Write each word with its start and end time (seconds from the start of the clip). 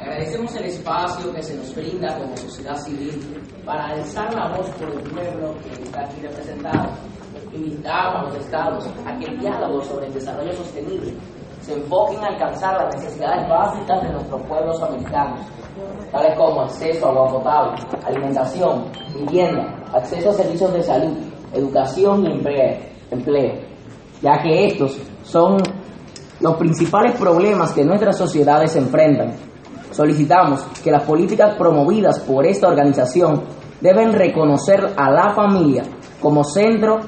Agradecemos 0.00 0.54
el 0.56 0.64
espacio 0.66 1.32
que 1.32 1.42
se 1.42 1.56
nos 1.56 1.74
brinda 1.74 2.16
como 2.16 2.36
sociedad 2.36 2.76
civil 2.76 3.42
para 3.64 3.88
alzar 3.88 4.32
la 4.34 4.48
voz 4.56 4.70
por 4.70 4.88
el 4.90 5.00
pueblo 5.00 5.54
que 5.62 5.82
está 5.82 6.04
aquí 6.04 6.20
representado. 6.20 6.90
Invitamos 7.52 8.14
a 8.14 8.22
los 8.24 8.36
estados 8.36 8.86
a 9.06 9.16
que 9.18 9.26
el 9.26 9.38
diálogo 9.40 9.82
sobre 9.82 10.06
el 10.06 10.14
desarrollo 10.14 10.52
sostenible 10.52 11.12
se 11.60 11.72
enfoque 11.72 12.16
en 12.16 12.24
alcanzar 12.24 12.74
las 12.84 12.94
necesidades 12.94 13.48
básicas 13.48 14.02
de 14.02 14.12
nuestros 14.12 14.42
pueblos 14.42 14.82
americanos, 14.82 15.40
tales 16.12 16.36
como 16.36 16.60
acceso 16.62 17.06
a 17.06 17.08
agua 17.10 17.28
potable, 17.32 17.82
alimentación, 18.04 18.84
vivienda, 19.14 19.74
acceso 19.92 20.30
a 20.30 20.34
servicios 20.34 20.72
de 20.72 20.82
salud, 20.82 21.16
educación 21.52 22.26
y 22.26 22.32
empleo 23.10 23.74
ya 24.24 24.40
que 24.42 24.66
estos 24.66 24.98
son 25.22 25.58
los 26.40 26.56
principales 26.56 27.16
problemas 27.16 27.72
que 27.72 27.84
nuestras 27.84 28.16
sociedades 28.16 28.74
enfrentan. 28.76 29.34
Solicitamos 29.92 30.62
que 30.82 30.90
las 30.90 31.04
políticas 31.04 31.54
promovidas 31.56 32.20
por 32.20 32.44
esta 32.46 32.68
organización 32.68 33.42
deben 33.80 34.12
reconocer 34.12 34.94
a 34.96 35.10
la 35.10 35.34
familia 35.34 35.84
como 36.20 36.42
centro 36.42 37.00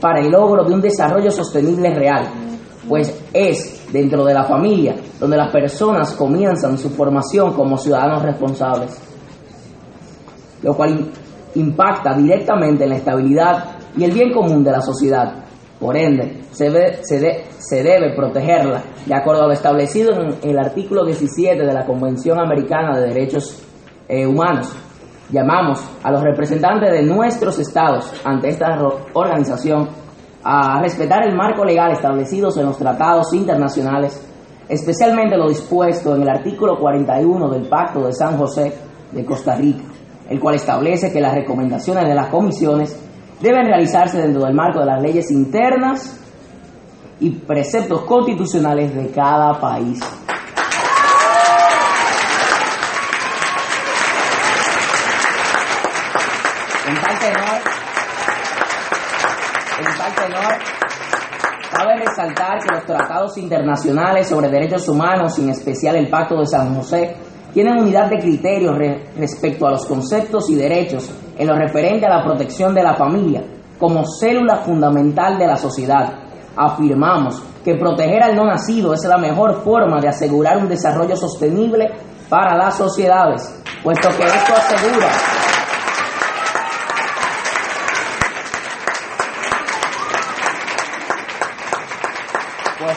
para 0.00 0.20
el 0.20 0.30
logro 0.30 0.64
de 0.64 0.74
un 0.74 0.80
desarrollo 0.80 1.30
sostenible 1.30 1.92
real, 1.94 2.26
pues 2.88 3.22
es 3.32 3.86
dentro 3.92 4.24
de 4.24 4.34
la 4.34 4.44
familia 4.44 4.94
donde 5.18 5.36
las 5.36 5.52
personas 5.52 6.12
comienzan 6.12 6.78
su 6.78 6.90
formación 6.90 7.52
como 7.52 7.76
ciudadanos 7.76 8.22
responsables, 8.22 8.98
lo 10.62 10.74
cual 10.74 11.10
impacta 11.54 12.14
directamente 12.14 12.84
en 12.84 12.90
la 12.90 12.96
estabilidad 12.96 13.64
y 13.96 14.04
el 14.04 14.12
bien 14.12 14.32
común 14.32 14.62
de 14.62 14.70
la 14.70 14.80
sociedad. 14.80 15.39
Por 15.80 15.96
ende, 15.96 16.42
se, 16.52 16.68
debe 16.68 18.14
protegerla 18.14 18.82
de 19.06 19.14
acuerdo 19.14 19.44
a 19.44 19.46
lo 19.46 19.52
establecido 19.54 20.12
en 20.12 20.50
el 20.50 20.58
artículo 20.58 21.06
17 21.06 21.64
de 21.64 21.72
la 21.72 21.86
Convención 21.86 22.38
Americana 22.38 23.00
de 23.00 23.06
Derechos 23.06 23.62
eh, 24.06 24.26
Humanos. 24.26 24.70
Llamamos 25.30 25.82
a 26.02 26.10
los 26.10 26.22
representantes 26.22 26.92
de 26.92 27.02
nuestros 27.02 27.58
estados 27.58 28.12
ante 28.24 28.50
esta 28.50 28.78
organización 29.14 29.88
a 30.44 30.82
respetar 30.82 31.26
el 31.26 31.34
marco 31.34 31.64
legal 31.64 31.92
establecido 31.92 32.50
en 32.58 32.66
los 32.66 32.76
tratados 32.76 33.32
internacionales, 33.32 34.22
especialmente 34.68 35.38
lo 35.38 35.48
dispuesto 35.48 36.14
en 36.14 36.22
el 36.22 36.28
artículo 36.28 36.78
41 36.78 37.48
del 37.48 37.68
Pacto 37.68 38.06
de 38.06 38.12
San 38.12 38.36
José 38.36 38.74
de 39.12 39.24
Costa 39.24 39.54
Rica, 39.54 39.84
el 40.28 40.38
cual 40.38 40.56
establece 40.56 41.10
que 41.10 41.22
las 41.22 41.34
recomendaciones 41.34 42.06
de 42.06 42.14
las 42.14 42.28
comisiones 42.28 43.09
deben 43.40 43.66
realizarse 43.66 44.18
dentro 44.18 44.44
del 44.44 44.54
marco 44.54 44.80
de 44.80 44.86
las 44.86 45.02
leyes 45.02 45.30
internas 45.30 46.18
y 47.20 47.30
preceptos 47.30 48.02
constitucionales 48.02 48.94
de 48.94 49.10
cada 49.10 49.58
país. 49.58 50.00
En 56.86 56.94
tal 56.96 57.18
tenor, 57.18 57.60
en 59.78 59.98
tal 59.98 60.14
tenor, 60.14 60.54
cabe 61.70 61.96
resaltar 61.96 62.58
que 62.58 62.74
los 62.74 62.84
tratados 62.84 63.38
internacionales 63.38 64.28
sobre 64.28 64.48
derechos 64.48 64.88
humanos, 64.88 65.38
en 65.38 65.50
especial 65.50 65.96
el 65.96 66.08
Pacto 66.08 66.38
de 66.40 66.46
San 66.46 66.74
José, 66.74 67.16
tienen 67.54 67.78
unidad 67.78 68.08
de 68.08 68.18
criterios 68.18 68.76
respecto 69.16 69.66
a 69.66 69.70
los 69.72 69.86
conceptos 69.86 70.50
y 70.50 70.54
derechos 70.54 71.10
en 71.40 71.46
lo 71.46 71.54
referente 71.54 72.04
a 72.04 72.10
la 72.10 72.22
protección 72.22 72.74
de 72.74 72.82
la 72.82 72.94
familia 72.94 73.42
como 73.78 74.04
célula 74.04 74.56
fundamental 74.56 75.38
de 75.38 75.46
la 75.46 75.56
sociedad. 75.56 76.12
Afirmamos 76.54 77.42
que 77.64 77.76
proteger 77.76 78.22
al 78.22 78.36
no 78.36 78.44
nacido 78.44 78.92
es 78.92 79.02
la 79.04 79.16
mejor 79.16 79.62
forma 79.64 80.02
de 80.02 80.08
asegurar 80.08 80.58
un 80.58 80.68
desarrollo 80.68 81.16
sostenible 81.16 81.86
para 82.28 82.54
las 82.54 82.76
sociedades, 82.76 83.58
puesto 83.82 84.10
que 84.10 84.24
esto 84.24 84.52
asegura 84.54 85.08
pues, 92.78 92.96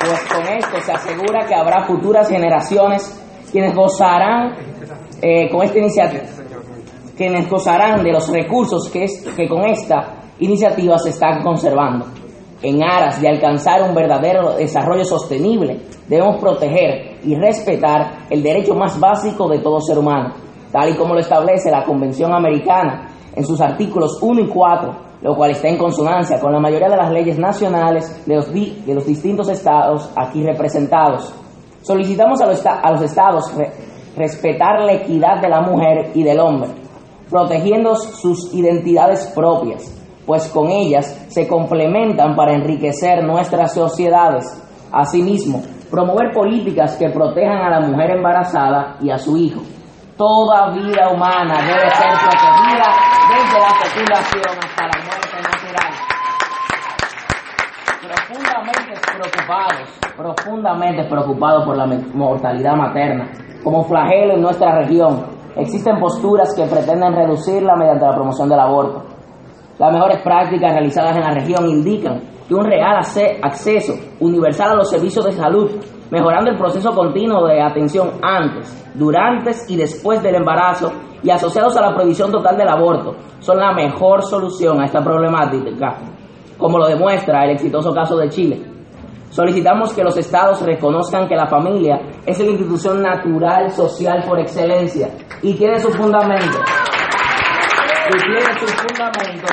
pues 0.00 0.20
con 0.34 0.54
esto 0.54 0.80
se 0.80 0.92
asegura 0.92 1.46
que 1.46 1.54
habrá 1.54 1.86
futuras 1.86 2.28
generaciones 2.28 3.16
quienes 3.52 3.76
gozarán 3.76 4.56
eh, 5.22 5.48
con 5.50 5.62
esta 5.62 5.78
iniciativa 5.78 6.24
quienes 7.18 7.50
gozarán 7.50 8.04
de 8.04 8.12
los 8.12 8.30
recursos 8.30 8.88
que, 8.88 9.48
con 9.48 9.66
esta 9.66 10.20
iniciativa 10.38 10.96
se 10.98 11.10
están 11.10 11.42
conservando. 11.42 12.06
En 12.62 12.80
aras 12.82 13.20
de 13.20 13.28
alcanzar 13.28 13.82
un 13.82 13.94
verdadero 13.94 14.54
desarrollo 14.56 15.04
sostenible, 15.04 15.80
debemos 16.06 16.40
proteger 16.40 17.18
y 17.24 17.34
respetar 17.34 18.26
el 18.30 18.40
derecho 18.40 18.74
más 18.74 18.98
básico 19.00 19.48
de 19.48 19.58
todo 19.58 19.80
ser 19.80 19.98
humano, 19.98 20.34
tal 20.70 20.90
y 20.90 20.96
como 20.96 21.14
lo 21.14 21.20
establece 21.20 21.72
la 21.72 21.84
Convención 21.84 22.32
Americana 22.32 23.08
en 23.34 23.44
sus 23.44 23.60
artículos 23.60 24.18
1 24.22 24.40
y 24.42 24.48
4, 24.48 24.96
lo 25.22 25.34
cual 25.34 25.50
está 25.50 25.68
en 25.68 25.76
consonancia 25.76 26.38
con 26.38 26.52
la 26.52 26.60
mayoría 26.60 26.88
de 26.88 26.96
las 26.96 27.10
leyes 27.10 27.38
nacionales 27.38 28.24
de 28.26 28.36
los, 28.36 28.52
de 28.52 28.94
los 28.94 29.06
distintos 29.06 29.48
estados 29.48 30.08
aquí 30.16 30.44
representados. 30.44 31.34
Solicitamos 31.82 32.40
a 32.40 32.46
los, 32.46 32.64
a 32.64 32.90
los 32.92 33.02
estados 33.02 33.52
respetar 34.16 34.80
la 34.84 34.94
equidad 34.94 35.40
de 35.40 35.48
la 35.48 35.60
mujer 35.60 36.10
y 36.14 36.22
del 36.22 36.40
hombre, 36.40 36.70
protegiendo 37.30 37.94
sus 37.96 38.52
identidades 38.54 39.26
propias, 39.34 39.94
pues 40.26 40.48
con 40.48 40.70
ellas 40.70 41.26
se 41.28 41.46
complementan 41.48 42.34
para 42.36 42.54
enriquecer 42.54 43.24
nuestras 43.24 43.74
sociedades. 43.74 44.44
Asimismo, 44.92 45.62
promover 45.90 46.32
políticas 46.32 46.96
que 46.96 47.08
protejan 47.10 47.58
a 47.58 47.70
la 47.70 47.80
mujer 47.80 48.12
embarazada 48.16 48.96
y 49.00 49.10
a 49.10 49.18
su 49.18 49.36
hijo. 49.36 49.60
Toda 50.16 50.70
vida 50.70 51.10
humana 51.14 51.62
debe 51.62 51.90
ser 51.90 52.10
protegida 52.18 52.92
desde 53.30 53.60
la 53.60 53.70
fecundación 53.80 54.58
hasta 54.58 54.82
la 54.84 54.98
muerte 55.04 55.36
natural. 55.46 55.92
Profundamente 58.02 59.00
preocupados, 59.16 59.88
profundamente 60.16 61.04
preocupados 61.04 61.64
por 61.64 61.76
la 61.76 61.86
mortalidad 61.86 62.74
materna, 62.74 63.30
como 63.62 63.84
flagelo 63.84 64.34
en 64.34 64.42
nuestra 64.42 64.80
región, 64.80 65.37
Existen 65.58 65.98
posturas 65.98 66.54
que 66.54 66.66
pretenden 66.66 67.12
reducirla 67.12 67.74
mediante 67.74 68.06
la 68.06 68.14
promoción 68.14 68.48
del 68.48 68.60
aborto. 68.60 69.02
Las 69.76 69.92
mejores 69.92 70.22
prácticas 70.22 70.72
realizadas 70.72 71.16
en 71.16 71.22
la 71.22 71.34
región 71.34 71.68
indican 71.68 72.20
que 72.46 72.54
un 72.54 72.64
real 72.64 72.96
acceso 73.42 73.94
universal 74.20 74.70
a 74.70 74.76
los 74.76 74.88
servicios 74.88 75.24
de 75.24 75.32
salud, 75.32 75.68
mejorando 76.12 76.50
el 76.52 76.56
proceso 76.56 76.92
continuo 76.92 77.44
de 77.46 77.60
atención 77.60 78.12
antes, 78.22 78.72
durante 78.94 79.50
y 79.66 79.76
después 79.76 80.22
del 80.22 80.36
embarazo 80.36 80.92
y 81.24 81.30
asociados 81.30 81.76
a 81.76 81.82
la 81.82 81.94
prohibición 81.94 82.30
total 82.30 82.56
del 82.56 82.68
aborto, 82.68 83.16
son 83.40 83.58
la 83.58 83.72
mejor 83.72 84.22
solución 84.22 84.80
a 84.80 84.84
esta 84.84 85.02
problemática, 85.02 85.98
como 86.56 86.78
lo 86.78 86.86
demuestra 86.86 87.44
el 87.44 87.50
exitoso 87.50 87.92
caso 87.92 88.16
de 88.16 88.28
Chile. 88.28 88.77
Solicitamos 89.30 89.92
que 89.92 90.02
los 90.02 90.16
estados 90.16 90.62
reconozcan 90.62 91.28
que 91.28 91.36
la 91.36 91.46
familia 91.46 92.00
es 92.24 92.38
la 92.38 92.46
institución 92.46 93.02
natural 93.02 93.70
social 93.70 94.24
por 94.26 94.40
excelencia 94.40 95.10
y 95.42 95.54
tiene 95.54 95.78
su 95.78 95.90
fundamento. 95.90 96.58
Y 98.08 98.18
tiene 98.20 98.58
su 98.58 98.66
fundamento 98.66 99.46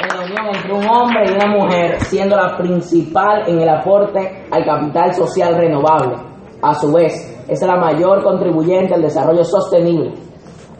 en 0.00 0.08
la 0.08 0.24
unión 0.24 0.54
entre 0.54 0.72
un 0.72 0.88
hombre 0.88 1.24
y 1.26 1.32
una 1.32 1.46
mujer, 1.46 2.00
siendo 2.02 2.36
la 2.36 2.56
principal 2.56 3.48
en 3.48 3.60
el 3.60 3.68
aporte 3.68 4.46
al 4.50 4.64
capital 4.64 5.12
social 5.14 5.56
renovable. 5.56 6.14
A 6.62 6.74
su 6.74 6.92
vez, 6.92 7.44
es 7.48 7.60
la 7.62 7.76
mayor 7.76 8.22
contribuyente 8.22 8.94
al 8.94 9.02
desarrollo 9.02 9.42
sostenible. 9.42 10.12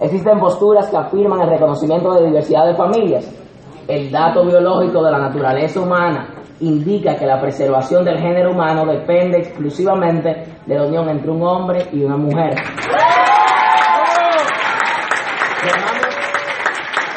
Existen 0.01 0.39
posturas 0.39 0.89
que 0.89 0.97
afirman 0.97 1.41
el 1.41 1.51
reconocimiento 1.51 2.13
de 2.15 2.27
diversidad 2.27 2.67
de 2.67 2.77
familias. 2.77 3.29
El 3.89 4.13
dato 4.13 4.45
biológico 4.45 5.03
de 5.03 5.11
la 5.11 5.19
naturaleza 5.19 5.81
humana 5.81 6.38
indica 6.61 7.17
que 7.17 7.27
la 7.27 7.41
preservación 7.41 8.05
del 8.05 8.19
género 8.19 8.53
humano 8.53 8.85
depende 8.87 9.39
exclusivamente 9.39 10.45
de 10.67 10.75
la 10.75 10.87
unión 10.87 11.09
entre 11.09 11.31
un 11.31 11.43
hombre 11.43 11.87
y 11.93 12.03
una 12.03 12.17
mujer. 12.17 12.55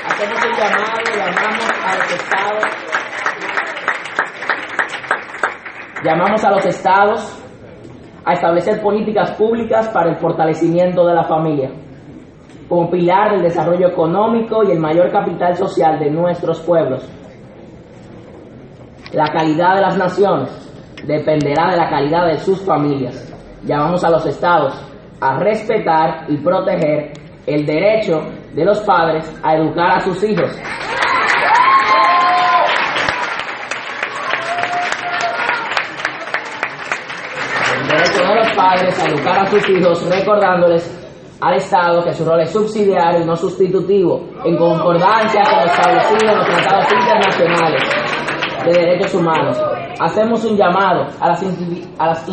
hacemos 0.06 0.45
un 0.45 0.51
llamado, 0.54 1.01
llamamos 1.16 1.66
a 1.83 1.95
los 1.95 2.12
estados, 2.12 2.63
llamamos 6.04 6.44
a 6.44 6.51
los 6.51 6.66
estados 6.66 7.38
a 8.24 8.33
establecer 8.33 8.81
políticas 8.81 9.31
públicas 9.31 9.89
para 9.89 10.12
el 10.12 10.18
fortalecimiento 10.18 11.07
de 11.07 11.16
la 11.16 11.24
familia, 11.24 11.71
como 12.69 12.89
pilar 12.92 13.31
del 13.31 13.42
desarrollo 13.42 13.88
económico 13.88 14.63
y 14.63 14.71
el 14.71 14.80
mayor 14.80 15.12
capital 15.12 15.57
social 15.57 15.98
de 15.98 16.12
nuestros 16.12 16.60
pueblos. 16.62 17.10
La 19.13 19.25
calidad 19.25 19.75
de 19.75 19.81
las 19.81 19.98
naciones 19.98 20.50
dependerá 21.06 21.72
de 21.72 21.78
la 21.78 21.90
calidad 21.90 22.28
de 22.28 22.38
sus 22.38 22.62
familias. 22.62 23.30
Llamamos 23.63 24.04
a 24.06 24.10
los 24.10 24.25
estados 24.25 24.74
a 25.19 25.38
respetar 25.38 26.25
y 26.30 26.38
proteger 26.38 27.12
el 27.46 27.66
derecho 27.66 28.22
de 28.54 28.63
los 28.63 28.80
padres 28.81 29.30
a 29.44 29.56
educar 29.56 29.98
a 29.98 30.00
sus 30.00 30.24
hijos. 30.24 30.50
padres 38.56 39.00
a 39.00 39.07
educar 39.07 39.40
a 39.40 39.48
sus 39.48 39.69
hijos 39.69 40.10
recordándoles 40.10 40.98
al 41.40 41.56
Estado 41.56 42.04
que 42.04 42.14
su 42.14 42.25
rol 42.25 42.42
es 42.42 42.52
subsidiario 42.52 43.22
y 43.22 43.25
no 43.25 43.36
sustitutivo, 43.36 44.22
en 44.46 44.57
concordancia 44.57 45.42
con 45.44 45.60
lo 45.60 45.66
establecido 45.66 46.31
en 46.31 46.38
los 46.38 46.48
tratados 46.48 46.86
internacionales 46.92 48.20
de 48.66 48.72
derechos 48.72 49.13
humanos. 49.16 49.58
Hacemos 50.00 50.44
un 50.46 50.58
llamado 50.58 51.08
a 51.19 51.30
las, 51.30 52.28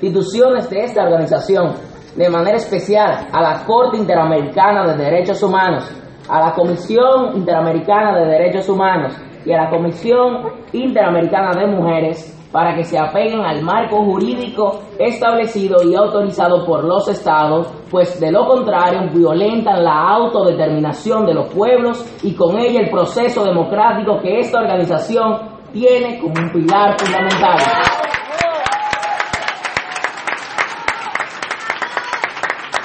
instituciones 0.00 0.68
de 0.70 0.84
esta 0.84 1.04
organización, 1.04 1.74
de 2.16 2.28
manera 2.28 2.56
especial 2.56 3.28
a 3.32 3.42
la 3.42 3.64
Corte 3.64 3.96
Interamericana 3.96 4.86
de 4.86 5.04
Derechos 5.04 5.42
Humanos, 5.42 5.90
a 6.28 6.40
la 6.40 6.52
Comisión 6.52 7.36
Interamericana 7.36 8.18
de 8.18 8.26
Derechos 8.26 8.68
Humanos 8.68 9.14
y 9.44 9.52
a 9.52 9.64
la 9.64 9.70
Comisión 9.70 10.52
Interamericana 10.72 11.52
de 11.58 11.66
Mujeres 11.66 12.34
para 12.52 12.74
que 12.74 12.84
se 12.84 12.98
apeguen 12.98 13.40
al 13.40 13.62
marco 13.62 14.04
jurídico 14.04 14.80
establecido 14.98 15.82
y 15.84 15.94
autorizado 15.94 16.64
por 16.64 16.84
los 16.84 17.06
estados, 17.08 17.68
pues 17.90 18.18
de 18.20 18.32
lo 18.32 18.46
contrario 18.46 19.10
violentan 19.12 19.84
la 19.84 20.08
autodeterminación 20.08 21.26
de 21.26 21.34
los 21.34 21.52
pueblos 21.52 22.04
y 22.22 22.34
con 22.34 22.58
ella 22.58 22.80
el 22.80 22.90
proceso 22.90 23.44
democrático 23.44 24.18
que 24.20 24.38
esta 24.38 24.60
organización 24.60 25.57
tiene 25.72 26.18
como 26.18 26.34
un 26.34 26.50
pilar 26.52 26.98
fundamental. 26.98 27.58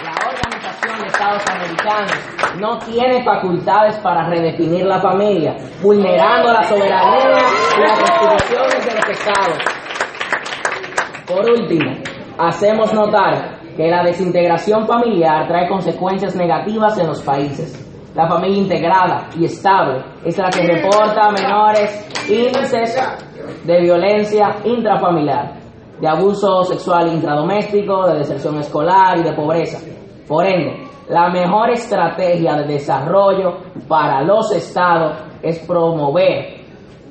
La 0.04 0.30
Organización 0.30 1.02
de 1.02 1.08
Estados 1.08 1.44
Americanos 1.50 2.34
no 2.60 2.80
tiene 2.80 3.24
facultades 3.24 3.98
para 3.98 4.28
redefinir 4.30 4.86
la 4.86 5.00
familia, 5.00 5.56
vulnerando 5.82 6.52
la 6.52 6.64
soberanía 6.64 7.38
y 7.78 7.82
las 7.82 8.00
constituciones 8.00 8.86
de 8.86 8.96
los 8.96 9.10
estados. 9.10 9.58
Por 11.26 11.50
último, 11.50 11.92
hacemos 12.38 12.94
notar 12.94 13.60
que 13.76 13.88
la 13.88 14.04
desintegración 14.04 14.86
familiar 14.86 15.48
trae 15.48 15.68
consecuencias 15.68 16.36
negativas 16.36 16.98
en 17.00 17.08
los 17.08 17.22
países. 17.22 17.93
La 18.16 18.28
familia 18.28 18.60
integrada 18.60 19.30
y 19.36 19.46
estable 19.46 20.04
es 20.24 20.38
la 20.38 20.50
que 20.50 20.62
reporta 20.62 21.32
menores 21.32 22.30
índices 22.30 22.96
de 23.64 23.82
violencia 23.82 24.58
intrafamiliar, 24.66 25.56
de 26.00 26.08
abuso 26.08 26.64
sexual 26.64 27.12
intradoméstico, 27.12 28.08
de 28.08 28.20
deserción 28.20 28.60
escolar 28.60 29.18
y 29.18 29.24
de 29.24 29.34
pobreza. 29.34 29.80
Por 30.28 30.46
ende, 30.46 30.88
la 31.10 31.30
mejor 31.30 31.72
estrategia 31.72 32.56
de 32.58 32.74
desarrollo 32.74 33.58
para 33.88 34.22
los 34.22 34.52
estados 34.52 35.18
es 35.42 35.58
promover 35.66 36.62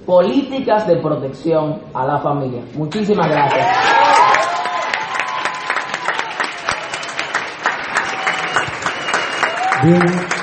políticas 0.07 0.87
de 0.87 0.97
protección 0.97 1.81
a 1.93 2.07
la 2.07 2.19
familia. 2.19 2.63
Muchísimas 2.75 3.29
gracias. 3.29 3.67
Bien. 9.83 10.42